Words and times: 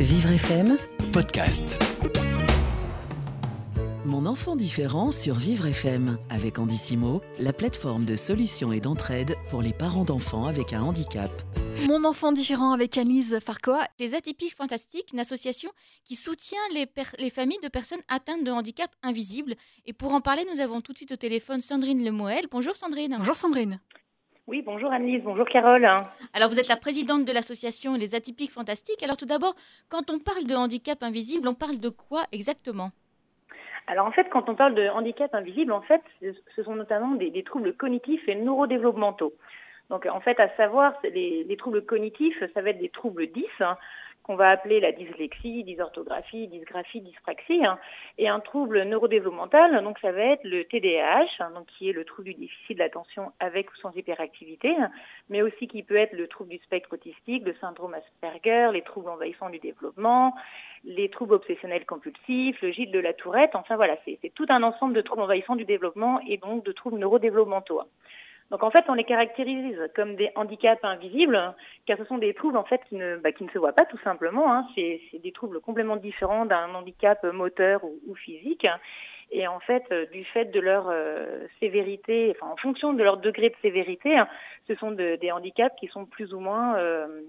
Vivre 0.00 0.30
FM, 0.30 0.78
podcast. 1.12 1.76
mon 4.04 4.26
enfant 4.26 4.54
différent 4.54 5.10
sur 5.10 5.34
Vivre 5.34 5.66
FM 5.66 6.18
avec 6.30 6.60
Andissimo, 6.60 7.20
la 7.40 7.52
plateforme 7.52 8.04
de 8.04 8.14
solutions 8.14 8.72
et 8.72 8.78
d'entraide 8.78 9.34
pour 9.50 9.60
les 9.60 9.72
parents 9.72 10.04
d'enfants 10.04 10.46
avec 10.46 10.72
un 10.72 10.82
handicap. 10.82 11.32
Mon 11.88 12.04
enfant 12.04 12.30
différent 12.30 12.70
avec 12.70 12.96
Annelise 12.96 13.40
Farcoa. 13.40 13.88
Les 13.98 14.14
Atypiques 14.14 14.54
Fantastiques, 14.54 15.12
une 15.12 15.18
association 15.18 15.70
qui 16.04 16.14
soutient 16.14 16.58
les, 16.72 17.30
familles 17.30 17.58
de 17.60 17.68
personnes 17.68 18.02
atteintes 18.06 18.44
de 18.44 18.52
handicap 18.52 18.90
invisible. 19.02 19.56
Et 19.84 19.92
pour 19.92 20.14
en 20.14 20.20
parler, 20.20 20.44
nous 20.52 20.60
avons 20.60 20.80
tout 20.80 20.92
de 20.92 20.98
suite 20.98 21.12
au 21.12 21.16
téléphone 21.16 21.60
Sandrine 21.60 22.04
Lemoel. 22.04 22.46
Bonjour 22.52 22.76
Sandrine. 22.76 23.16
Bonjour 23.18 23.34
Sandrine. 23.34 23.80
Oui, 24.48 24.62
bonjour 24.64 24.90
Annelise, 24.90 25.22
bonjour 25.24 25.46
Carole. 25.46 25.84
Alors 26.32 26.48
vous 26.48 26.58
êtes 26.58 26.70
la 26.70 26.78
présidente 26.78 27.26
de 27.26 27.32
l'association 27.34 27.92
Les 27.96 28.14
Atypiques 28.14 28.50
Fantastiques. 28.50 29.02
Alors 29.02 29.18
tout 29.18 29.26
d'abord, 29.26 29.54
quand 29.90 30.10
on 30.10 30.18
parle 30.18 30.46
de 30.46 30.54
handicap 30.54 31.02
invisible, 31.02 31.46
on 31.48 31.54
parle 31.54 31.78
de 31.78 31.90
quoi 31.90 32.22
exactement? 32.32 32.88
Alors 33.88 34.06
en 34.06 34.10
fait, 34.10 34.26
quand 34.30 34.48
on 34.48 34.54
parle 34.54 34.74
de 34.74 34.88
handicap 34.88 35.34
invisible, 35.34 35.70
en 35.70 35.82
fait, 35.82 36.00
ce 36.22 36.62
sont 36.62 36.74
notamment 36.74 37.14
des, 37.16 37.28
des 37.28 37.42
troubles 37.42 37.74
cognitifs 37.74 38.26
et 38.26 38.36
neurodéveloppementaux. 38.36 39.34
Donc 39.90 40.06
en 40.06 40.20
fait, 40.20 40.40
à 40.40 40.48
savoir, 40.56 40.94
les, 41.02 41.44
les 41.44 41.56
troubles 41.58 41.84
cognitifs, 41.84 42.42
ça 42.54 42.62
va 42.62 42.70
être 42.70 42.80
des 42.80 42.88
troubles 42.88 43.26
10, 43.26 43.44
hein, 43.60 43.76
qu'on 44.28 44.36
va 44.36 44.50
appeler 44.50 44.78
la 44.78 44.92
dyslexie, 44.92 45.64
dysorthographie, 45.64 46.48
dysgraphie, 46.48 47.00
dyspraxie, 47.00 47.64
hein, 47.64 47.78
et 48.18 48.28
un 48.28 48.40
trouble 48.40 48.82
neurodéveloppemental, 48.82 49.82
donc 49.82 49.98
ça 50.00 50.12
va 50.12 50.20
être 50.20 50.44
le 50.44 50.64
TDAH, 50.64 51.24
hein, 51.40 51.50
donc 51.54 51.64
qui 51.66 51.88
est 51.88 51.94
le 51.94 52.04
trouble 52.04 52.28
du 52.28 52.34
déficit 52.34 52.76
de 52.76 52.82
l'attention 52.82 53.32
avec 53.40 53.72
ou 53.72 53.76
sans 53.76 53.90
hyperactivité, 53.96 54.76
hein, 54.78 54.90
mais 55.30 55.40
aussi 55.40 55.66
qui 55.66 55.82
peut 55.82 55.96
être 55.96 56.12
le 56.12 56.28
trouble 56.28 56.50
du 56.50 56.58
spectre 56.58 56.92
autistique, 56.92 57.42
le 57.46 57.54
syndrome 57.54 57.94
Asperger, 57.94 58.68
les 58.74 58.82
troubles 58.82 59.08
envahissants 59.08 59.48
du 59.48 59.60
développement, 59.60 60.34
les 60.84 61.08
troubles 61.08 61.32
obsessionnels 61.32 61.86
compulsifs, 61.86 62.60
le 62.60 62.70
gîte 62.70 62.90
de 62.90 62.98
la 62.98 63.14
tourette, 63.14 63.54
enfin 63.54 63.76
voilà, 63.76 63.96
c'est 64.04 64.18
c'est 64.20 64.34
tout 64.34 64.46
un 64.50 64.62
ensemble 64.62 64.92
de 64.92 65.00
troubles 65.00 65.22
envahissants 65.22 65.56
du 65.56 65.64
développement 65.64 66.20
et 66.28 66.36
donc 66.36 66.66
de 66.66 66.72
troubles 66.72 66.98
neurodéveloppementaux. 66.98 67.80
Donc 68.50 68.62
en 68.62 68.70
fait, 68.70 68.84
on 68.88 68.94
les 68.94 69.04
caractérise 69.04 69.78
comme 69.94 70.16
des 70.16 70.30
handicaps 70.34 70.82
invisibles, 70.82 71.54
car 71.86 71.98
ce 71.98 72.04
sont 72.04 72.18
des 72.18 72.32
troubles 72.32 72.56
en 72.56 72.64
fait 72.64 72.80
qui 72.88 72.94
ne, 72.94 73.16
bah, 73.16 73.32
qui 73.32 73.44
ne 73.44 73.50
se 73.50 73.58
voient 73.58 73.74
pas 73.74 73.84
tout 73.84 73.98
simplement. 74.04 74.52
Hein. 74.52 74.66
C'est 74.74 75.00
des 75.22 75.32
troubles 75.32 75.60
complètement 75.60 75.96
différents 75.96 76.46
d'un 76.46 76.74
handicap 76.74 77.22
moteur 77.24 77.82
ou 77.84 78.14
physique. 78.14 78.66
Et 79.30 79.46
en 79.46 79.60
fait, 79.60 79.84
euh, 79.92 80.06
du 80.06 80.24
fait 80.24 80.46
de 80.46 80.60
leur 80.60 80.88
euh, 80.88 81.46
sévérité, 81.60 82.34
enfin 82.36 82.50
en 82.52 82.56
fonction 82.56 82.92
de 82.94 83.02
leur 83.02 83.18
degré 83.18 83.50
de 83.50 83.54
sévérité, 83.60 84.16
hein, 84.16 84.26
ce 84.66 84.74
sont 84.76 84.90
de- 84.90 85.16
des 85.16 85.30
handicaps 85.30 85.74
qui 85.78 85.86
sont 85.88 86.06
plus 86.06 86.32
ou 86.32 86.40
moins 86.40 86.76
euh, 86.78 87.20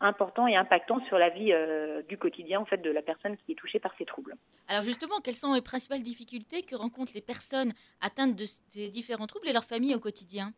importants 0.00 0.46
et 0.46 0.56
impactants 0.56 1.00
sur 1.06 1.18
la 1.18 1.30
vie 1.30 1.52
euh, 1.52 2.02
du 2.02 2.18
quotidien 2.18 2.60
en 2.60 2.66
fait 2.66 2.78
de 2.78 2.90
la 2.90 3.02
personne 3.02 3.36
qui 3.38 3.52
est 3.52 3.54
touchée 3.54 3.78
par 3.78 3.92
ces 3.96 4.04
troubles. 4.04 4.34
Alors 4.68 4.82
justement, 4.82 5.20
quelles 5.24 5.34
sont 5.34 5.54
les 5.54 5.62
principales 5.62 6.02
difficultés 6.02 6.62
que 6.62 6.76
rencontrent 6.76 7.12
les 7.14 7.22
personnes 7.22 7.72
atteintes 8.02 8.36
de 8.36 8.44
ces 8.44 8.88
différents 8.88 9.26
troubles 9.26 9.48
et 9.48 9.52
leurs 9.52 9.64
familles 9.64 9.94
au 9.94 10.00
quotidien? 10.00 10.52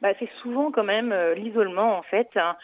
Bah, 0.00 0.10
c'est 0.20 0.30
souvent 0.42 0.70
quand 0.70 0.84
même 0.84 1.10
euh, 1.12 1.34
l'isolement 1.34 1.98
en 1.98 2.02
fait. 2.02 2.28
hein. 2.36 2.56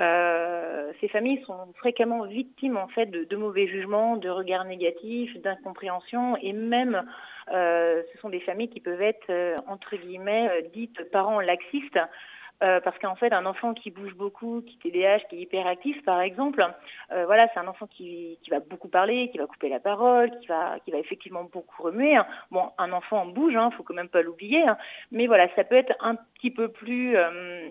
Euh, 0.00 0.92
ces 1.00 1.08
familles 1.08 1.42
sont 1.44 1.72
fréquemment 1.76 2.24
victimes 2.24 2.76
en 2.76 2.88
fait 2.88 3.06
de, 3.06 3.36
mauvais 3.36 3.66
jugements, 3.66 4.16
de 4.16 4.30
regards 4.30 4.64
négatifs, 4.64 5.36
d'incompréhension 5.42 6.36
et 6.40 6.52
même 6.52 7.04
euh, 7.52 8.02
ce 8.12 8.18
sont 8.18 8.30
des 8.30 8.40
familles 8.40 8.70
qui 8.70 8.80
peuvent 8.80 9.02
être 9.02 9.28
euh, 9.30 9.56
entre 9.66 9.96
guillemets 9.96 10.62
dites 10.72 11.10
parents 11.10 11.40
laxistes. 11.40 11.98
euh, 12.62 12.80
parce 12.80 12.96
qu'en 12.98 13.16
fait, 13.16 13.32
un 13.32 13.44
enfant 13.44 13.74
qui 13.74 13.90
bouge 13.90 14.14
beaucoup, 14.14 14.62
qui 14.62 14.78
TDAH, 14.78 15.20
qui 15.28 15.36
est 15.36 15.40
hyperactif, 15.40 16.00
par 16.04 16.20
exemple, 16.20 16.64
euh, 17.10 17.26
voilà, 17.26 17.48
c'est 17.52 17.58
un 17.58 17.66
enfant 17.66 17.86
qui, 17.88 18.38
qui 18.42 18.50
va 18.50 18.60
beaucoup 18.60 18.88
parler, 18.88 19.30
qui 19.30 19.38
va 19.38 19.46
couper 19.46 19.68
la 19.68 19.80
parole, 19.80 20.30
qui 20.40 20.46
va, 20.46 20.76
qui 20.84 20.92
va 20.92 20.98
effectivement 20.98 21.42
beaucoup 21.44 21.82
remuer. 21.82 22.14
hein. 22.14 22.26
Bon, 22.52 22.70
un 22.78 22.92
enfant 22.92 23.26
bouge, 23.26 23.56
hein, 23.56 23.70
faut 23.76 23.82
quand 23.82 23.94
même 23.94 24.08
pas 24.08 24.22
l'oublier, 24.22 24.62
hein. 24.62 24.76
mais 25.10 25.26
voilà, 25.26 25.48
ça 25.56 25.64
peut 25.64 25.74
être 25.74 25.92
un 26.00 26.14
petit 26.14 26.50
peu 26.52 26.68
plus, 26.68 27.16
euh, 27.16 27.68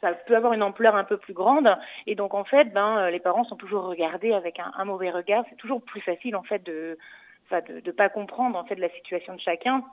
ça 0.00 0.12
peut 0.26 0.36
avoir 0.36 0.52
une 0.52 0.62
ampleur 0.62 0.96
un 0.96 1.04
peu 1.04 1.16
plus 1.16 1.34
grande, 1.34 1.76
et 2.06 2.14
donc 2.14 2.34
en 2.34 2.44
fait, 2.44 2.72
ben, 2.72 2.98
euh, 2.98 3.10
les 3.10 3.20
parents 3.20 3.44
sont 3.44 3.56
toujours 3.56 3.84
regardés 3.84 4.32
avec 4.32 4.60
un, 4.60 4.84
mauvais 4.84 5.10
regard. 5.10 5.44
C'est 5.48 5.56
toujours 5.56 5.82
plus 5.82 6.00
facile 6.00 6.36
en 6.36 6.42
fait 6.42 6.62
de, 6.64 6.98
enfin, 7.46 7.60
pas 7.96 8.08
comprendre 8.08 8.58
en 8.58 8.64
fait 8.64 8.76
la 8.76 8.90
situation 8.90 9.34
de 9.34 9.40
chacun. 9.40 9.84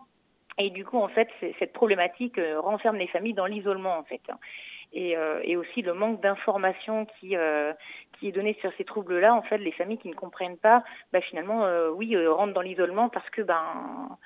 Et 0.57 0.69
du 0.69 0.85
coup, 0.85 0.97
en 0.97 1.09
fait, 1.09 1.27
cette 1.59 1.73
problématique 1.73 2.37
euh, 2.37 2.59
renferme 2.61 2.95
les 2.95 3.07
familles 3.07 3.33
dans 3.33 3.45
l'isolement, 3.45 3.97
en 3.97 4.03
fait. 4.03 4.21
Et, 4.93 5.17
euh, 5.17 5.41
aussi 5.59 5.81
le 5.81 5.93
manque 5.93 6.21
d'informations 6.21 7.05
qui, 7.19 7.35
est 7.35 8.31
donné 8.31 8.57
sur 8.61 8.71
ces 8.77 8.85
troubles-là, 8.85 9.35
en 9.35 9.41
fait, 9.41 9.57
les 9.57 9.73
familles 9.73 9.97
qui 9.97 10.07
ne 10.07 10.15
comprennent 10.15 10.57
pas, 10.57 10.83
bah, 11.11 11.19
finalement, 11.19 11.67
oui, 11.95 12.15
rentrent 12.27 12.53
dans 12.53 12.61
l'isolement 12.61 13.09
parce 13.09 13.29
que, 13.31 13.41
ben, 13.41 14.17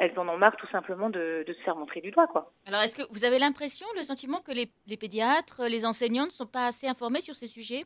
elles 0.00 0.18
en 0.18 0.28
ont 0.28 0.36
marre 0.36 0.56
tout 0.56 0.66
simplement 0.68 1.10
de, 1.10 1.44
de 1.46 1.52
se 1.52 1.60
faire 1.62 1.76
montrer 1.76 2.00
du 2.00 2.10
doigt, 2.10 2.26
quoi. 2.26 2.52
Alors 2.66 2.80
est-ce 2.82 2.96
que 2.96 3.12
vous 3.12 3.24
avez 3.24 3.38
l'impression, 3.38 3.86
le 3.96 4.02
sentiment 4.02 4.40
que 4.40 4.52
les, 4.52 4.70
les 4.86 4.96
pédiatres, 4.96 5.62
les 5.68 5.84
enseignants 5.86 6.24
ne 6.24 6.30
sont 6.30 6.46
pas 6.46 6.66
assez 6.66 6.88
informés 6.88 7.20
sur 7.20 7.34
ces 7.34 7.46
sujets? 7.46 7.84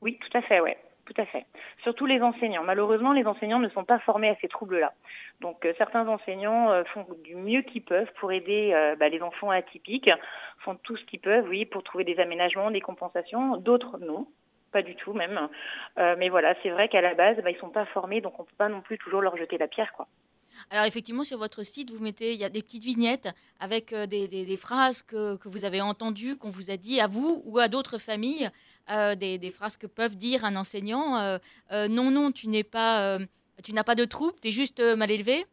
Oui, 0.00 0.18
tout 0.18 0.38
à 0.38 0.42
fait, 0.42 0.60
ouais. 0.60 0.78
Tout 1.06 1.20
à 1.20 1.26
fait. 1.26 1.44
Surtout 1.82 2.06
les 2.06 2.20
enseignants. 2.22 2.62
Malheureusement, 2.62 3.12
les 3.12 3.26
enseignants 3.26 3.58
ne 3.58 3.68
sont 3.70 3.84
pas 3.84 3.98
formés 3.98 4.28
à 4.28 4.36
ces 4.40 4.46
troubles-là. 4.46 4.92
Donc, 5.40 5.66
euh, 5.66 5.72
certains 5.76 6.06
enseignants 6.06 6.70
euh, 6.70 6.84
font 6.84 7.04
du 7.24 7.34
mieux 7.34 7.62
qu'ils 7.62 7.82
peuvent 7.82 8.10
pour 8.20 8.30
aider 8.30 8.70
euh, 8.72 8.94
bah, 8.94 9.08
les 9.08 9.20
enfants 9.20 9.50
atypiques, 9.50 10.10
font 10.58 10.76
tout 10.76 10.96
ce 10.96 11.04
qu'ils 11.06 11.18
peuvent, 11.18 11.48
oui, 11.48 11.64
pour 11.64 11.82
trouver 11.82 12.04
des 12.04 12.20
aménagements, 12.20 12.70
des 12.70 12.80
compensations. 12.80 13.56
D'autres, 13.56 13.98
non. 13.98 14.28
Pas 14.70 14.82
du 14.82 14.94
tout, 14.94 15.12
même. 15.12 15.48
Euh, 15.98 16.14
mais 16.16 16.28
voilà, 16.28 16.54
c'est 16.62 16.70
vrai 16.70 16.88
qu'à 16.88 17.00
la 17.00 17.14
base, 17.14 17.38
bah, 17.42 17.50
ils 17.50 17.58
sont 17.58 17.70
pas 17.70 17.86
formés, 17.86 18.20
donc 18.20 18.38
on 18.38 18.44
peut 18.44 18.54
pas 18.56 18.68
non 18.68 18.80
plus 18.80 18.96
toujours 18.96 19.20
leur 19.20 19.36
jeter 19.36 19.58
la 19.58 19.66
pierre, 19.66 19.92
quoi. 19.92 20.06
Alors 20.70 20.84
effectivement, 20.84 21.24
sur 21.24 21.38
votre 21.38 21.62
site, 21.62 21.90
vous 21.90 22.02
mettez, 22.02 22.32
il 22.34 22.38
y 22.40 22.44
a 22.44 22.48
des 22.48 22.62
petites 22.62 22.84
vignettes 22.84 23.28
avec 23.58 23.92
euh, 23.92 24.06
des, 24.06 24.28
des- 24.28 24.44
des 24.44 24.56
phrases 24.56 25.02
que, 25.02 25.36
que 25.36 25.48
vous 25.48 25.64
avez 25.64 25.80
entendues, 25.80 26.36
qu'on 26.36 26.50
vous 26.50 26.70
a 26.70 26.76
dit 26.76 27.00
à 27.00 27.06
vous 27.06 27.42
ou 27.44 27.58
à 27.58 27.68
d'autres 27.68 27.98
familles, 27.98 28.50
euh, 28.90 29.14
des, 29.14 29.38
des 29.38 29.50
phrases 29.50 29.76
que 29.76 29.86
peuvent 29.86 30.16
dire 30.16 30.44
un 30.44 30.56
enseignant. 30.56 31.18
euh, 31.18 31.38
euh, 31.72 31.88
non, 31.88 32.10
non, 32.10 32.32
tu 32.32 32.48
n'es 32.48 32.64
pas, 32.64 33.18
tu 33.62 33.72
n'as 33.72 33.84
pas 33.84 33.94
de 33.94 34.04
trouble, 34.04 34.34
tu 34.42 34.48
es 34.48 34.52
juste 34.52 34.80
mal 34.80 35.10
élevé. 35.10 35.46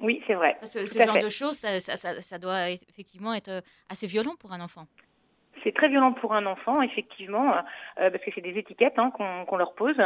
Oui, 0.00 0.20
c'est 0.26 0.34
vrai. 0.34 0.58
Ça, 0.62 0.66
ce 0.86 0.98
genre 0.98 1.14
fait. 1.14 1.20
de 1.22 1.28
choses, 1.28 1.56
ça, 1.56 1.80
ça- 1.80 2.38
doit 2.38 2.70
effectivement 2.70 3.32
être 3.32 3.62
assez 3.88 4.06
violent 4.06 4.34
pour 4.38 4.52
un 4.52 4.60
enfant. 4.60 4.86
C'est 5.64 5.74
très 5.74 5.88
violent 5.88 6.12
pour 6.12 6.34
un 6.34 6.46
enfant, 6.46 6.82
effectivement, 6.82 7.54
euh, 7.98 8.10
parce 8.10 8.22
que 8.22 8.30
c'est 8.34 8.42
des 8.42 8.58
étiquettes 8.58 8.98
hein, 8.98 9.10
qu'on 9.10 9.56
leur 9.56 9.74
pose. 9.74 9.96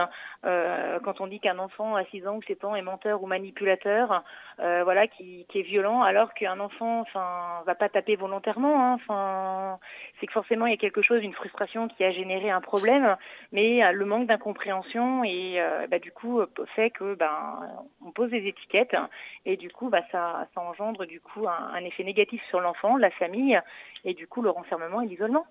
Euh, 0.47 1.01
quand 1.01 1.21
on 1.21 1.27
dit 1.27 1.41
qu'un 1.41 1.59
enfant 1.59 1.97
à 1.97 2.05
6 2.07 2.27
ans 2.27 2.37
ou 2.37 2.43
7 2.43 2.65
ans 2.65 2.75
est 2.77 2.83
menteur 2.83 3.23
ou 3.23 3.27
manipulateur, 3.27 4.23
euh, 4.61 4.85
voilà, 4.85 5.09
qui, 5.09 5.47
qui 5.49 5.59
est 5.61 5.63
violent, 5.63 6.03
alors 6.03 6.33
qu'un 6.35 6.61
enfant, 6.61 7.01
enfin, 7.01 7.63
va 7.67 7.75
pas 7.75 7.89
taper 7.89 8.17
volontairement. 8.17 8.93
hein, 8.93 8.95
Enfin, 8.95 9.79
c'est 10.21 10.27
que 10.27 10.33
forcément 10.33 10.67
il 10.67 10.71
y 10.71 10.75
a 10.75 10.79
quelque 10.79 11.03
chose, 11.03 11.23
une 11.23 11.33
frustration 11.33 11.89
qui 11.89 12.05
a 12.05 12.11
généré 12.11 12.51
un 12.51 12.61
problème, 12.61 13.17
mais 13.53 13.85
euh, 13.85 13.93
le 13.93 14.05
manque 14.05 14.27
d'incompréhension 14.27 15.25
et 15.25 15.61
euh, 15.61 15.87
bah, 15.89 15.99
du 15.99 16.13
coup 16.13 16.41
euh, 16.41 16.47
fait 16.75 16.91
que 16.91 17.15
ben 17.15 17.61
on 18.05 18.11
pose 18.11 18.31
des 18.31 18.47
étiquettes 18.47 18.97
et 19.47 19.57
du 19.57 19.71
coup 19.71 19.89
bah 19.89 20.03
ça, 20.13 20.47
ça 20.55 20.61
engendre 20.61 21.07
du 21.07 21.21
coup 21.21 21.47
un 21.49 21.85
effet 21.85 22.05
négatif 22.05 22.43
sur 22.49 22.61
l'enfant, 22.61 22.97
la 22.97 23.11
famille 23.11 23.59
et 24.05 24.15
du 24.15 24.27
coup 24.27 24.43
le 24.43 24.51
renfermement 24.51 25.01
et 25.01 25.07
l'isolement. 25.07 25.47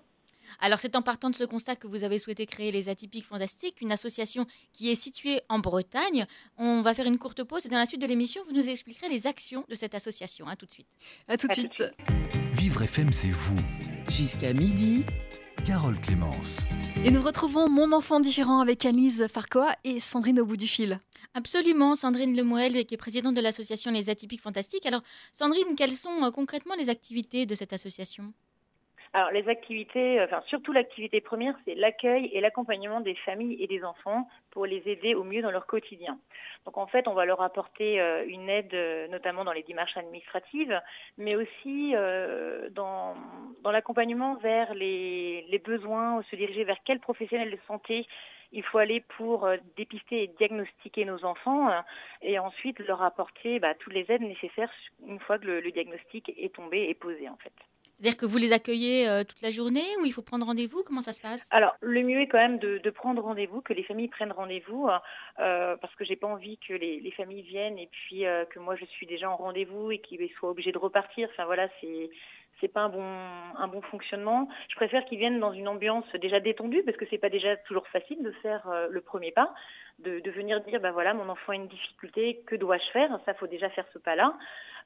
Alors 0.60 0.80
c'est 0.80 0.96
en 0.96 1.02
partant 1.02 1.30
de 1.30 1.34
ce 1.34 1.44
constat 1.44 1.76
que 1.76 1.86
vous 1.86 2.04
avez 2.04 2.18
souhaité 2.18 2.46
créer 2.46 2.72
les 2.72 2.88
Atypiques 2.88 3.26
Fantastiques, 3.26 3.80
une 3.80 3.92
association 3.92 4.46
qui 4.72 4.90
est 4.90 4.94
située 4.94 5.40
en 5.48 5.58
Bretagne. 5.58 6.26
On 6.56 6.82
va 6.82 6.94
faire 6.94 7.06
une 7.06 7.18
courte 7.18 7.44
pause 7.44 7.66
et 7.66 7.68
dans 7.68 7.78
la 7.78 7.86
suite 7.86 8.00
de 8.00 8.06
l'émission, 8.06 8.42
vous 8.46 8.54
nous 8.54 8.68
expliquerez 8.68 9.08
les 9.08 9.26
actions 9.26 9.64
de 9.68 9.74
cette 9.74 9.94
association. 9.94 10.46
À 10.48 10.56
tout 10.56 10.66
de 10.66 10.70
suite. 10.70 10.88
À 11.28 11.36
tout 11.36 11.46
de 11.46 11.52
À 11.52 11.56
tout 11.56 11.62
de 11.62 11.68
suite. 11.68 11.92
Vivre 12.52 12.82
FM, 12.82 13.12
c'est 13.12 13.30
vous. 13.30 13.58
Jusqu'à 14.08 14.52
midi, 14.52 15.04
Carole 15.68 16.00
Clémence. 16.00 16.60
Et 17.04 17.10
nous 17.10 17.20
retrouvons 17.20 17.68
Mon 17.68 17.92
enfant 17.92 18.20
différent 18.20 18.60
avec 18.60 18.86
Annelise 18.86 19.26
Farcoa 19.28 19.76
et 19.84 20.00
Sandrine 20.00 20.40
au 20.40 20.46
bout 20.46 20.56
du 20.56 20.66
fil. 20.66 20.98
Absolument, 21.34 21.94
Sandrine 21.94 22.34
Lemoel, 22.34 22.86
qui 22.86 22.94
est 22.94 22.96
présidente 22.96 23.34
de 23.34 23.42
l'association 23.42 23.90
Les 23.90 24.08
Atypiques 24.08 24.40
Fantastiques. 24.40 24.86
Alors, 24.86 25.02
Sandrine, 25.34 25.74
quelles 25.76 25.92
sont 25.92 26.24
euh, 26.24 26.30
concrètement 26.30 26.74
les 26.74 26.88
activités 26.88 27.44
de 27.44 27.54
cette 27.54 27.74
association? 27.74 28.32
Alors 29.14 29.30
les 29.30 29.48
activités, 29.48 30.20
euh, 30.20 30.24
enfin 30.24 30.42
surtout 30.46 30.72
l'activité 30.72 31.20
première, 31.20 31.54
c'est 31.64 31.74
l'accueil 31.74 32.26
et 32.32 32.40
l'accompagnement 32.40 33.00
des 33.00 33.14
familles 33.14 33.56
et 33.62 33.66
des 33.66 33.82
enfants 33.82 34.28
pour 34.50 34.66
les 34.66 34.82
aider 34.86 35.14
au 35.14 35.24
mieux 35.24 35.40
dans 35.40 35.50
leur 35.50 35.66
quotidien. 35.66 36.18
Donc 36.66 36.76
en 36.76 36.86
fait, 36.86 37.08
on 37.08 37.14
va 37.14 37.24
leur 37.24 37.40
apporter 37.40 38.00
euh, 38.00 38.24
une 38.26 38.48
aide, 38.50 38.74
euh, 38.74 39.08
notamment 39.08 39.44
dans 39.44 39.52
les 39.52 39.62
démarches 39.62 39.96
administratives, 39.96 40.78
mais 41.16 41.36
aussi 41.36 41.94
dans, 42.72 43.14
l'accompagnement 43.64 44.34
vers 44.36 44.74
les, 44.74 45.62
besoins, 45.64 46.22
se 46.30 46.36
diriger 46.36 46.64
vers 46.64 46.78
quel 46.84 47.00
professionnel 47.00 47.50
de 47.50 47.58
santé 47.66 48.06
il 48.52 48.62
faut 48.62 48.78
aller 48.78 49.00
pour 49.16 49.46
dépister 49.76 50.22
et 50.22 50.26
diagnostiquer 50.38 51.04
nos 51.04 51.22
enfants 51.24 51.68
et 52.22 52.38
ensuite 52.38 52.78
leur 52.78 53.02
apporter 53.02 53.58
bah, 53.58 53.74
toutes 53.74 53.92
les 53.92 54.06
aides 54.08 54.22
nécessaires 54.22 54.72
une 55.06 55.20
fois 55.20 55.38
que 55.38 55.46
le, 55.46 55.60
le 55.60 55.70
diagnostic 55.70 56.32
est 56.38 56.54
tombé 56.54 56.88
et 56.88 56.94
posé 56.94 57.28
en 57.28 57.36
fait. 57.36 57.52
C'est-à-dire 57.98 58.16
que 58.16 58.26
vous 58.26 58.38
les 58.38 58.52
accueillez 58.52 59.08
euh, 59.08 59.24
toute 59.24 59.42
la 59.42 59.50
journée 59.50 59.84
ou 60.00 60.04
il 60.04 60.12
faut 60.12 60.22
prendre 60.22 60.46
rendez-vous? 60.46 60.84
Comment 60.86 61.00
ça 61.00 61.12
se 61.12 61.20
passe? 61.20 61.48
Alors, 61.50 61.74
le 61.80 62.04
mieux 62.04 62.20
est 62.20 62.28
quand 62.28 62.38
même 62.38 62.58
de, 62.58 62.78
de 62.78 62.90
prendre 62.90 63.20
rendez-vous, 63.20 63.60
que 63.60 63.72
les 63.72 63.82
familles 63.82 64.06
prennent 64.06 64.30
rendez-vous, 64.30 64.88
euh, 65.40 65.76
parce 65.76 65.92
que 65.96 66.04
j'ai 66.04 66.14
pas 66.14 66.28
envie 66.28 66.58
que 66.58 66.74
les, 66.74 67.00
les, 67.00 67.10
familles 67.10 67.42
viennent 67.42 67.76
et 67.76 67.88
puis 67.90 68.24
euh, 68.24 68.44
que 68.44 68.60
moi 68.60 68.76
je 68.76 68.84
suis 68.84 69.06
déjà 69.06 69.28
en 69.28 69.36
rendez-vous 69.36 69.90
et 69.90 69.98
qu'ils 69.98 70.30
soient 70.38 70.50
obligés 70.50 70.70
de 70.70 70.78
repartir. 70.78 71.28
Enfin 71.32 71.44
voilà, 71.46 71.68
c'est 71.80 72.10
c'est 72.60 72.68
pas 72.68 72.82
un 72.82 72.88
bon 72.88 73.04
un 73.58 73.68
bon 73.68 73.80
fonctionnement. 73.82 74.48
Je 74.68 74.76
préfère 74.76 75.04
qu'ils 75.04 75.18
viennent 75.18 75.40
dans 75.40 75.52
une 75.52 75.68
ambiance 75.68 76.04
déjà 76.20 76.40
détendue 76.40 76.82
parce 76.84 76.96
que 76.96 77.04
c'est 77.10 77.18
pas 77.18 77.30
déjà 77.30 77.56
toujours 77.56 77.86
facile 77.88 78.22
de 78.22 78.30
faire 78.42 78.68
euh, 78.68 78.88
le 78.90 79.00
premier 79.00 79.32
pas, 79.32 79.52
de, 79.98 80.20
de 80.20 80.30
venir 80.30 80.60
dire 80.62 80.80
ben 80.80 80.92
voilà 80.92 81.14
mon 81.14 81.28
enfant 81.28 81.52
a 81.52 81.56
une 81.56 81.68
difficulté, 81.68 82.40
que 82.46 82.56
dois-je 82.56 82.90
faire? 82.92 83.18
Ça 83.26 83.34
faut 83.34 83.46
déjà 83.46 83.68
faire 83.70 83.86
ce 83.92 83.98
pas-là. 83.98 84.34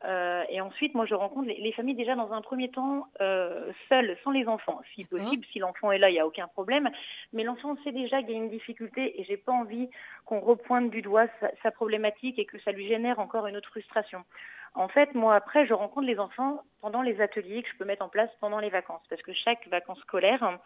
Euh, 0.04 0.42
et 0.48 0.60
ensuite, 0.60 0.94
moi, 0.94 1.06
je 1.06 1.14
rencontre 1.14 1.46
les, 1.46 1.60
les, 1.60 1.72
familles 1.72 1.94
déjà 1.94 2.16
dans 2.16 2.32
un 2.32 2.40
premier 2.40 2.70
temps 2.70 3.06
euh, 3.20 3.70
seules, 3.88 4.16
sans 4.24 4.32
les 4.32 4.46
enfants, 4.48 4.80
si 4.94 5.04
possible. 5.04 5.44
Si 5.52 5.60
l'enfant 5.60 5.92
est 5.92 5.98
là, 5.98 6.10
il 6.10 6.14
n'y 6.14 6.20
a 6.20 6.26
aucun 6.26 6.48
problème. 6.48 6.90
Mais 7.32 7.44
l'enfant 7.44 7.76
sait 7.84 7.92
déjà 7.92 8.20
qu'il 8.20 8.30
y 8.30 8.34
a 8.34 8.38
une 8.38 8.50
difficulté 8.50 9.20
et 9.20 9.24
j'ai 9.24 9.36
pas 9.36 9.52
envie 9.52 9.88
qu'on 10.24 10.40
repointe 10.40 10.90
du 10.90 11.02
doigt 11.02 11.26
sa, 11.40 11.50
sa 11.62 11.70
problématique 11.70 12.38
et 12.38 12.46
que 12.46 12.58
ça 12.60 12.72
lui 12.72 12.88
génère 12.88 13.20
encore 13.20 13.46
une 13.46 13.56
autre 13.56 13.68
frustration. 13.68 14.24
En 14.74 14.88
fait, 14.88 15.14
moi, 15.14 15.34
après, 15.34 15.66
je 15.66 15.74
rencontre 15.74 16.06
les 16.06 16.18
enfants 16.18 16.62
pendant 16.80 17.02
les 17.02 17.20
ateliers 17.20 17.62
que 17.62 17.68
je 17.68 17.76
peux 17.76 17.84
mettre 17.84 18.04
en 18.04 18.08
place 18.08 18.30
pendant 18.40 18.58
les 18.58 18.70
vacances. 18.70 19.02
Parce 19.08 19.22
que 19.22 19.32
chaque 19.32 19.68
vacances 19.68 20.00
scolaires, 20.00 20.58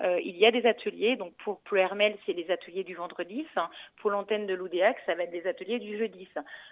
euh, 0.00 0.20
il 0.22 0.36
y 0.36 0.44
a 0.44 0.50
des 0.50 0.66
ateliers. 0.66 1.16
Donc, 1.16 1.32
pour, 1.44 1.60
Hermel, 1.72 2.16
c'est 2.26 2.34
les 2.34 2.50
ateliers 2.50 2.84
du 2.84 2.94
vendredi. 2.94 3.46
Pour 4.00 4.10
l'antenne 4.10 4.46
de 4.46 4.54
l'Oudéac, 4.54 4.98
ça 5.06 5.14
va 5.14 5.22
être 5.22 5.30
des 5.30 5.46
ateliers 5.46 5.78
du 5.78 5.96
jeudi. 5.96 6.28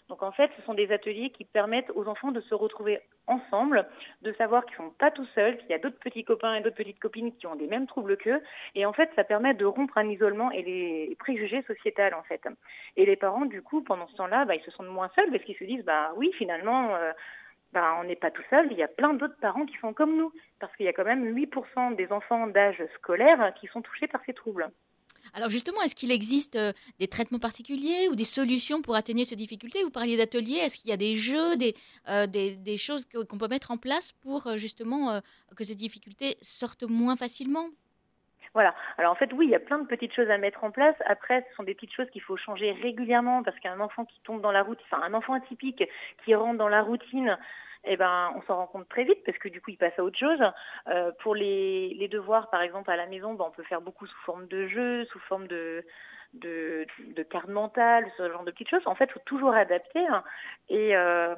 Donc, 0.09 0.23
en 0.23 0.33
fait, 0.33 0.51
ce 0.57 0.63
sont 0.63 0.75
des 0.75 0.93
ateliers 0.93 1.31
qui 1.31 1.45
permettent 1.45 1.91
aux 1.95 2.07
enfants 2.09 2.31
de 2.33 2.41
se 2.43 2.55
retrouver 2.55 3.01
ensemble, 3.27 3.87
de 4.23 4.33
savoir 4.33 4.67
qu'ils 4.67 4.77
sont 4.77 4.91
pas 4.91 5.11
tout 5.11 5.27
seuls, 5.35 5.57
qu'il 5.59 5.71
y 5.71 5.75
a 5.75 5.79
d'autres 5.79 5.99
petits 5.99 6.25
copains 6.25 6.57
et 6.57 6.61
d'autres 6.61 6.77
petites 6.77 6.99
copines 6.99 7.35
qui 7.37 7.47
ont 7.47 7.55
des 7.55 7.69
mêmes 7.69 7.87
troubles 7.87 8.19
qu'eux. 8.19 8.43
Et 8.75 8.85
en 8.85 8.93
fait, 8.93 9.11
ça 9.17 9.25
permet 9.25 9.55
de 9.55 9.65
rompre 9.65 9.97
un 9.97 10.09
isolement 10.09 10.51
et 10.51 10.63
les 10.63 11.17
préjugés 11.21 11.63
sociétals, 11.63 12.15
en 12.15 12.23
fait. 12.25 12.43
Et 12.97 13.07
les 13.07 13.17
parents, 13.17 13.47
du 13.47 13.63
coup, 13.63 13.83
pendant 13.83 14.09
ce 14.09 14.17
temps-là, 14.17 14.45
bah, 14.45 14.57
ils 14.57 14.63
se 14.63 14.71
sentent 14.73 14.89
moins 14.89 15.11
seuls 15.15 15.31
parce 15.31 15.45
qu'ils 15.45 15.57
se 15.57 15.65
disent, 15.65 15.85
bah 15.85 16.13
oui, 16.17 16.33
finalement, 16.37 16.80
euh, 16.95 17.13
bah, 17.73 17.97
on 18.01 18.05
n'est 18.05 18.17
pas 18.17 18.31
tout 18.31 18.43
seul, 18.51 18.69
il 18.71 18.79
y 18.79 18.83
a 18.83 18.89
plein 18.89 19.15
d'autres 19.15 19.39
parents 19.41 19.67
qui 19.67 19.77
sont 19.79 19.93
comme 19.93 20.17
nous, 20.17 20.33
parce 20.59 20.75
qu'il 20.77 20.87
y 20.87 20.89
a 20.89 20.93
quand 20.93 21.05
même 21.05 21.35
8% 21.35 21.97
des 21.97 22.11
enfants 22.13 22.47
d'âge 22.47 22.83
scolaire 22.97 23.53
qui 23.61 23.67
sont 23.69 23.83
touchés 23.83 24.09
par 24.09 24.21
ces 24.27 24.33
troubles. 24.35 24.71
Alors 25.35 25.51
justement, 25.51 25.83
est-ce 25.83 25.95
qu'il 25.95 26.11
existe 26.11 26.57
euh, 26.57 26.73
des 26.99 27.07
traitements 27.07 27.39
particuliers 27.39 28.09
ou 28.11 28.17
des 28.17 28.25
solutions 28.25 28.81
pour 28.81 28.97
atténuer 28.97 29.27
ces 29.27 29.37
difficultés 29.37 29.85
Vous 29.85 29.91
parliez 29.91 30.17
d'ateliers, 30.17 30.57
est-ce 30.57 30.79
qu'il 30.79 30.91
y 30.91 30.95
a 30.95 30.97
des 30.97 31.15
jeux, 31.15 31.57
des, 31.57 31.75
euh, 32.09 32.77
choses 32.79 33.07
qu'on 33.07 33.39
peut 33.39 33.49
mettre 33.49 33.71
en 33.71 33.77
place 33.77 34.13
pour 34.23 34.57
justement 34.57 35.21
que 35.57 35.65
ces 35.65 35.75
difficultés 35.75 36.39
sortent 36.41 36.85
moins 36.85 37.17
facilement? 37.17 37.69
Voilà. 38.55 38.75
Alors 38.99 39.13
en 39.13 39.15
fait, 39.15 39.33
oui, 39.33 39.47
il 39.47 39.51
y 39.51 39.55
a 39.55 39.61
plein 39.61 39.79
de 39.79 39.87
petites 39.87 40.15
choses 40.15 40.31
à 40.31 40.39
mettre 40.39 40.65
en 40.65 40.71
place. 40.71 40.97
Après, 41.07 41.47
ce 41.49 41.57
sont 41.57 41.63
des 41.63 41.75
petites 41.75 41.95
choses 41.95 42.11
qu'il 42.11 42.23
faut 42.23 42.37
changer 42.37 42.73
régulièrement 42.73 43.43
parce 43.43 43.59
qu'un 43.61 43.81
enfant 43.81 44.05
qui 44.05 44.21
tombe 44.25 44.41
dans 44.41 44.53
la 44.53 44.63
routine, 44.63 44.85
enfin 44.91 45.03
un 45.03 45.15
enfant 45.15 45.35
atypique 45.35 45.85
qui 46.25 46.35
rentre 46.35 46.59
dans 46.59 46.69
la 46.69 46.83
routine, 46.83 47.39
eh 47.85 47.97
ben, 47.97 48.33
on 48.37 48.43
s'en 48.43 48.57
rend 48.57 48.67
compte 48.67 48.89
très 48.89 49.05
vite 49.05 49.23
parce 49.25 49.39
que 49.39 49.49
du 49.49 49.61
coup, 49.61 49.71
il 49.71 49.77
passe 49.77 49.99
à 49.99 50.05
autre 50.05 50.19
chose. 50.19 50.41
Euh, 50.89 51.13
pour 51.23 51.35
les, 51.35 51.95
les 51.95 52.09
devoirs, 52.09 52.51
par 52.51 52.63
exemple, 52.63 52.91
à 52.91 52.97
la 52.97 53.07
maison, 53.07 53.35
ben, 53.35 53.45
on 53.47 53.51
peut 53.53 53.63
faire 53.63 53.81
beaucoup 53.81 54.07
sous 54.07 54.21
forme 54.25 54.47
de 54.49 54.67
jeu, 54.67 55.05
sous 55.07 55.21
forme 55.21 55.47
de 55.47 55.85
de, 56.35 56.87
de 57.17 57.23
carte 57.25 57.49
mentale, 57.49 58.07
ce 58.17 58.31
genre 58.31 58.45
de 58.45 58.53
petites 58.53 58.71
choses. 58.71 58.87
En 58.87 58.95
fait, 58.95 59.07
il 59.07 59.13
faut 59.13 59.21
toujours 59.27 59.53
adapter. 59.53 60.07
Hein. 60.07 60.23
Et, 60.69 60.97
euh, 60.97 61.35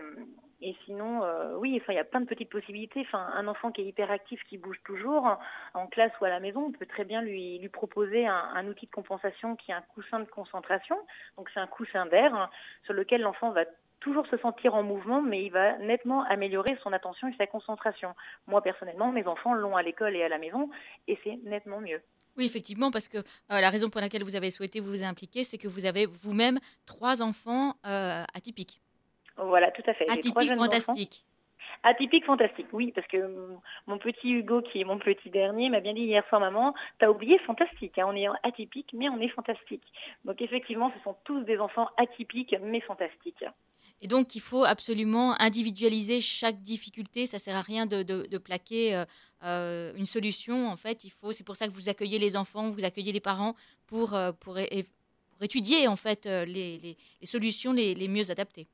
et 0.62 0.76
sinon, 0.84 1.22
euh, 1.24 1.54
oui, 1.56 1.78
enfin, 1.80 1.92
il 1.92 1.96
y 1.96 1.98
a 1.98 2.04
plein 2.04 2.20
de 2.20 2.26
petites 2.26 2.50
possibilités. 2.50 3.00
Enfin, 3.00 3.30
un 3.34 3.48
enfant 3.48 3.72
qui 3.72 3.82
est 3.82 3.86
hyperactif, 3.86 4.40
qui 4.48 4.58
bouge 4.58 4.80
toujours, 4.84 5.36
en 5.74 5.86
classe 5.86 6.12
ou 6.20 6.24
à 6.24 6.28
la 6.28 6.40
maison, 6.40 6.66
on 6.66 6.72
peut 6.72 6.86
très 6.86 7.04
bien 7.04 7.22
lui, 7.22 7.68
proposer 7.72 8.26
un, 8.26 8.50
un 8.54 8.66
outil 8.68 8.86
de 8.86 8.90
compensation 8.90 9.56
qui 9.56 9.70
est 9.70 9.74
un 9.74 9.82
coussin 9.82 10.20
de 10.20 10.24
concentration. 10.24 10.96
Donc, 11.36 11.50
c'est 11.52 11.60
un 11.60 11.66
coussin 11.66 12.06
d'air 12.06 12.34
hein, 12.34 12.48
sur 12.84 12.94
lequel 12.94 13.22
l'enfant 13.22 13.50
va 13.50 13.64
toujours 14.02 14.26
se 14.26 14.36
sentir 14.38 14.74
en 14.74 14.82
mouvement, 14.82 15.22
mais 15.22 15.44
il 15.44 15.50
va 15.50 15.78
nettement 15.78 16.24
améliorer 16.24 16.76
son 16.82 16.92
attention 16.92 17.28
et 17.28 17.34
sa 17.36 17.46
concentration. 17.46 18.14
Moi, 18.46 18.62
personnellement, 18.62 19.12
mes 19.12 19.26
enfants 19.26 19.54
l'ont 19.54 19.76
à 19.76 19.82
l'école 19.82 20.16
et 20.16 20.22
à 20.22 20.28
la 20.28 20.38
maison, 20.38 20.70
et 21.08 21.18
c'est 21.24 21.38
nettement 21.44 21.80
mieux. 21.80 22.02
Oui, 22.36 22.46
effectivement, 22.46 22.90
parce 22.90 23.08
que 23.08 23.18
euh, 23.18 23.22
la 23.48 23.70
raison 23.70 23.90
pour 23.90 24.00
laquelle 24.00 24.24
vous 24.24 24.36
avez 24.36 24.50
souhaité 24.50 24.80
vous 24.80 25.02
impliquer, 25.02 25.44
c'est 25.44 25.58
que 25.58 25.68
vous 25.68 25.84
avez 25.84 26.06
vous-même 26.06 26.58
trois 26.86 27.22
enfants 27.22 27.74
euh, 27.86 28.24
atypiques. 28.34 28.80
Voilà, 29.36 29.70
tout 29.70 29.82
à 29.86 29.94
fait. 29.94 30.08
Atypiques, 30.10 30.54
fantastiques. 30.54 31.24
Atypique, 31.84 32.24
fantastique, 32.24 32.66
oui, 32.72 32.92
parce 32.94 33.06
que 33.08 33.56
mon 33.86 33.98
petit 33.98 34.30
Hugo, 34.30 34.62
qui 34.62 34.80
est 34.80 34.84
mon 34.84 34.98
petit 34.98 35.30
dernier, 35.30 35.68
m'a 35.68 35.80
bien 35.80 35.94
dit 35.94 36.02
hier 36.02 36.24
soir, 36.28 36.40
maman, 36.40 36.74
t'as 36.98 37.08
oublié 37.08 37.38
fantastique, 37.40 37.98
hein, 37.98 38.04
on 38.06 38.14
est 38.14 38.26
atypique, 38.44 38.90
mais 38.92 39.08
on 39.08 39.20
est 39.20 39.28
fantastique. 39.28 39.82
Donc 40.24 40.40
effectivement, 40.40 40.92
ce 40.96 41.02
sont 41.02 41.16
tous 41.24 41.40
des 41.42 41.58
enfants 41.58 41.88
atypiques, 41.96 42.54
mais 42.62 42.80
fantastiques. 42.80 43.44
Et 44.00 44.08
donc, 44.08 44.34
il 44.34 44.40
faut 44.40 44.64
absolument 44.64 45.40
individualiser 45.40 46.20
chaque 46.20 46.60
difficulté. 46.60 47.26
Ça 47.26 47.38
sert 47.38 47.56
à 47.56 47.62
rien 47.62 47.86
de, 47.86 48.02
de, 48.02 48.26
de 48.26 48.38
plaquer 48.38 48.96
euh, 48.96 49.04
euh, 49.44 49.92
une 49.94 50.06
solution. 50.06 50.68
En 50.68 50.76
fait, 50.76 51.04
il 51.04 51.10
faut. 51.10 51.30
C'est 51.32 51.44
pour 51.44 51.54
ça 51.54 51.68
que 51.68 51.72
vous 51.72 51.88
accueillez 51.88 52.18
les 52.18 52.36
enfants, 52.36 52.68
vous 52.70 52.84
accueillez 52.84 53.12
les 53.12 53.20
parents 53.20 53.54
pour 53.86 54.14
euh, 54.14 54.32
pour, 54.32 54.54
pour, 54.54 55.42
étudier 55.42 55.88
en 55.88 55.96
fait 55.96 56.26
les, 56.26 56.78
les, 56.78 56.96
les 57.20 57.26
solutions 57.26 57.72
les, 57.72 57.94
les, 57.94 58.08
mieux 58.08 58.30
adaptées. 58.30 58.68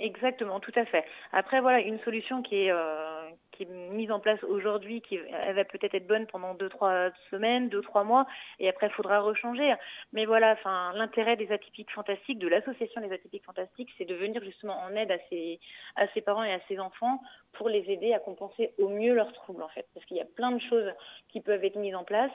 Exactement, 0.00 0.60
tout 0.60 0.72
à 0.76 0.84
fait. 0.84 1.04
Après, 1.32 1.60
voilà, 1.60 1.80
une 1.80 1.98
solution 2.00 2.42
qui 2.42 2.54
est 2.54 2.70
euh, 2.70 3.17
qui 3.58 3.64
est 3.64 3.70
mise 3.70 4.12
en 4.12 4.20
place 4.20 4.42
aujourd'hui, 4.44 5.02
qui 5.02 5.16
elle 5.16 5.56
va 5.56 5.64
peut-être 5.64 5.94
être 5.94 6.06
bonne 6.06 6.26
pendant 6.26 6.54
deux 6.54 6.68
trois 6.68 7.10
semaines, 7.30 7.68
deux 7.68 7.82
trois 7.82 8.04
mois, 8.04 8.26
et 8.60 8.68
après 8.68 8.86
il 8.86 8.92
faudra 8.92 9.20
rechanger. 9.20 9.74
Mais 10.12 10.24
voilà, 10.24 10.52
enfin 10.52 10.92
l'intérêt 10.94 11.36
des 11.36 11.50
atypiques 11.52 11.90
fantastiques, 11.90 12.38
de 12.38 12.48
l'association 12.48 13.00
des 13.00 13.12
atypiques 13.12 13.44
fantastiques, 13.44 13.90
c'est 13.98 14.04
de 14.04 14.14
venir 14.14 14.42
justement 14.44 14.78
en 14.78 14.94
aide 14.94 15.10
à 15.10 15.18
ces 15.28 15.58
à 15.96 16.06
ses 16.14 16.20
parents 16.20 16.44
et 16.44 16.52
à 16.52 16.60
ses 16.68 16.78
enfants 16.78 17.20
pour 17.52 17.68
les 17.68 17.90
aider 17.90 18.14
à 18.14 18.20
compenser 18.20 18.72
au 18.78 18.88
mieux 18.88 19.14
leurs 19.14 19.32
troubles 19.32 19.62
en 19.62 19.68
fait, 19.68 19.86
parce 19.92 20.06
qu'il 20.06 20.16
y 20.16 20.20
a 20.20 20.24
plein 20.36 20.52
de 20.52 20.60
choses 20.60 20.92
qui 21.28 21.40
peuvent 21.40 21.64
être 21.64 21.76
mises 21.76 21.96
en 21.96 22.04
place, 22.04 22.30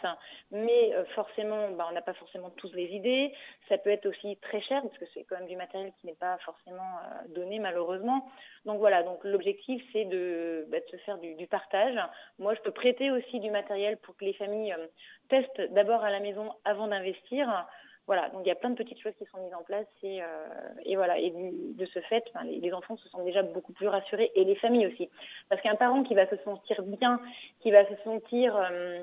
mais 0.52 0.94
euh, 0.94 1.06
forcément, 1.16 1.70
bah, 1.72 1.88
on 1.90 1.94
n'a 1.94 2.02
pas 2.02 2.14
forcément 2.14 2.50
tous 2.52 2.74
les 2.74 2.88
idées. 2.88 3.34
Ça 3.70 3.78
peut 3.78 3.90
être 3.90 4.06
aussi 4.06 4.38
très 4.38 4.62
cher 4.62 4.82
parce 4.82 4.98
que 4.98 5.06
c'est 5.14 5.24
quand 5.24 5.38
même 5.38 5.48
du 5.48 5.56
matériel 5.56 5.94
qui 6.00 6.08
n'est 6.08 6.16
pas 6.16 6.38
forcément 6.40 6.82
euh, 6.82 7.28
donné 7.30 7.60
malheureusement. 7.60 8.30
Donc 8.66 8.80
voilà, 8.80 9.04
donc 9.04 9.24
l'objectif 9.24 9.82
c'est 9.94 10.06
de, 10.06 10.66
bah, 10.70 10.80
de 10.80 10.86
se 10.92 10.98
faire 10.98 11.13
du, 11.18 11.48
partage. 11.48 11.98
Moi, 12.40 12.54
je 12.56 12.62
peux 12.62 12.72
prêter 12.72 13.12
aussi 13.12 13.40
du 13.40 13.52
matériel 13.52 13.98
pour 13.98 14.16
que 14.16 14.26
les 14.26 14.34
familles 14.34 14.74
euh, 14.74 14.88
testent 15.30 15.74
d'abord 15.74 16.04
à 16.04 16.12
la 16.12 16.20
maison 16.20 16.52
avant 16.66 16.88
d'investir. 16.88 17.68
Voilà, 18.06 18.30
donc 18.30 18.42
il 18.44 18.50
y 18.50 18.52
a 18.52 18.56
plein 18.56 18.70
de 18.70 18.76
petites 18.76 19.00
choses 19.00 19.14
qui 19.18 19.26
sont 19.26 19.38
mises 19.42 19.54
en 19.54 19.64
place 19.64 19.88
et, 20.04 20.22
euh, 20.22 20.96
voilà, 20.96 21.18
et 21.18 21.32
de 21.32 21.86
ce 21.86 22.00
fait, 22.02 22.24
ben, 22.34 22.44
les, 22.44 22.60
les, 22.60 22.74
enfants 22.74 22.98
se 22.98 23.08
sentent 23.08 23.24
déjà 23.24 23.44
beaucoup 23.44 23.72
plus 23.72 23.88
rassurés 23.88 24.30
et 24.36 24.44
les 24.44 24.56
familles 24.56 24.88
aussi, 24.88 25.10
parce 25.48 25.62
qu'un 25.62 25.76
parent 25.76 26.04
qui 26.04 26.14
va 26.14 26.28
se 26.30 26.36
sentir 26.44 26.84
bien, 26.84 27.22
qui 27.62 27.72
va 27.72 27.86
se 27.86 27.96
sentir 28.04 28.58
euh, 28.58 29.02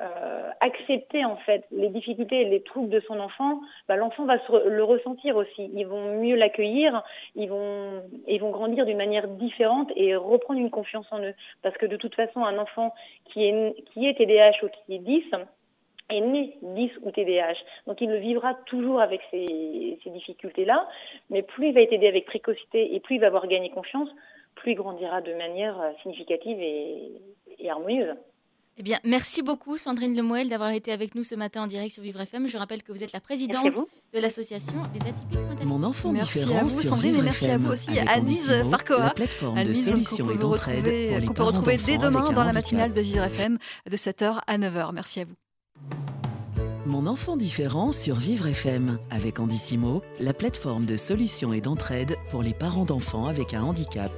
euh, 0.00 0.50
accepter 0.60 1.22
en 1.24 1.36
fait 1.36 1.66
les 1.70 1.90
difficultés 1.90 2.40
et 2.40 2.44
les 2.46 2.62
troubles 2.62 2.88
de 2.88 3.00
son 3.00 3.20
enfant, 3.20 3.60
bah, 3.88 3.96
l'enfant 3.96 4.24
va 4.24 4.36
le 4.64 4.82
ressentir 4.82 5.36
aussi. 5.36 5.70
Ils 5.74 5.86
vont 5.86 6.18
mieux 6.18 6.34
l'accueillir, 6.34 7.02
ils 7.34 7.48
vont 7.48 8.02
ils 8.26 8.40
vont 8.40 8.50
grandir 8.50 8.86
d'une 8.86 8.96
manière 8.96 9.28
différente 9.28 9.92
et 9.94 10.16
reprendre 10.16 10.60
une 10.60 10.70
confiance 10.70 11.06
en 11.10 11.20
eux. 11.20 11.34
Parce 11.60 11.76
que 11.76 11.84
de 11.84 11.96
toute 11.96 12.14
façon, 12.14 12.42
un 12.42 12.56
enfant 12.56 12.94
qui 13.26 13.44
est 13.44 13.74
qui 13.92 14.06
est 14.06 14.14
TDAH 14.14 14.64
ou 14.64 14.68
qui 14.68 14.94
est 14.94 14.98
10 14.98 15.24
est 16.08 16.20
né 16.20 16.56
10 16.62 16.90
ou 17.02 17.10
TDAH. 17.10 17.58
Donc 17.86 18.00
il 18.00 18.08
le 18.08 18.16
vivra 18.16 18.54
toujours 18.66 19.00
avec 19.00 19.20
ces, 19.30 19.98
ces 20.02 20.10
difficultés-là, 20.10 20.88
mais 21.28 21.42
plus 21.42 21.68
il 21.68 21.74
va 21.74 21.82
être 21.82 21.92
aidé 21.92 22.08
avec 22.08 22.24
précocité 22.24 22.94
et 22.94 23.00
plus 23.00 23.16
il 23.16 23.20
va 23.20 23.26
avoir 23.26 23.46
gagné 23.46 23.68
confiance, 23.68 24.08
plus 24.54 24.72
il 24.72 24.76
grandira 24.76 25.20
de 25.20 25.34
manière 25.34 25.76
significative 26.02 26.60
et, 26.60 27.12
et 27.58 27.70
harmonieuse. 27.70 28.16
Eh 28.78 28.82
bien, 28.82 28.98
merci 29.04 29.42
beaucoup 29.42 29.76
Sandrine 29.76 30.16
Lemoel 30.16 30.48
d'avoir 30.48 30.70
été 30.70 30.92
avec 30.92 31.14
nous 31.14 31.22
ce 31.24 31.34
matin 31.34 31.62
en 31.62 31.66
direct 31.66 31.92
sur 31.92 32.02
Vivre 32.02 32.20
FM. 32.22 32.48
Je 32.48 32.56
rappelle 32.56 32.82
que 32.82 32.90
vous 32.90 33.02
êtes 33.02 33.12
la 33.12 33.20
présidente 33.20 33.66
de 34.14 34.18
l'association 34.18 34.74
Les 34.94 35.00
Atypiques 35.02 35.34
Fantastiques. 35.38 35.64
Mon 35.68 35.82
enfant 35.84 36.12
merci 36.12 36.38
différent 36.38 36.58
à 36.60 36.62
vous 36.64 36.70
sur 36.80 36.88
Sandrine 36.88 37.10
Vivre 37.12 37.20
et 37.22 37.24
merci 37.26 37.44
FM, 37.44 37.54
à 37.64 37.66
vous 37.66 37.72
aussi 37.74 37.90
avec 37.90 38.08
Alice 38.08 38.48
Andissimo, 38.48 38.70
Farcoa. 38.70 39.04
la 39.04 39.10
plateforme 39.10 39.54
de 39.56 39.60
Alice, 39.60 39.84
solutions 39.84 40.24
qu'on 40.26 40.30
et 40.30 40.34
peut 40.34 40.40
d'entraide 40.40 40.76
retrouver- 40.86 41.08
pour 41.08 41.18
les 41.18 41.26
qu'on 41.26 41.32
peut 41.32 41.34
parents 41.34 41.46
retrouver 41.48 41.76
d'enfants 41.76 41.86
dès 41.86 41.98
demain 41.98 42.18
avec 42.20 42.30
un 42.30 42.32
dans 42.34 42.40
la 42.44 42.48
handicap. 42.48 42.54
matinale 42.64 42.92
de 42.94 43.00
Vivre 43.02 43.24
FM 43.24 43.58
de 43.90 43.96
7h 43.96 44.38
à 44.46 44.58
9h. 44.58 44.92
Merci 44.94 45.20
à 45.20 45.24
vous. 45.26 45.34
Mon 46.86 47.06
enfant 47.06 47.36
différent 47.36 47.92
sur 47.92 48.16
Vivre 48.16 48.46
FM 48.48 48.98
avec 49.10 49.38
Andissimo, 49.38 50.02
la 50.18 50.32
plateforme 50.32 50.86
de 50.86 50.96
solutions 50.96 51.52
et 51.52 51.60
d'entraide 51.60 52.16
pour 52.30 52.42
les 52.42 52.54
parents 52.54 52.84
d'enfants 52.86 53.26
avec 53.26 53.52
un 53.52 53.62
handicap. 53.64 54.10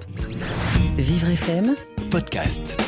Vivre 0.96 1.28
FM, 1.28 1.74
Podcast. 2.10 2.80